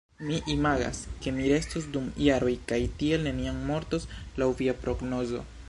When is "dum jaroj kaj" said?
1.97-2.81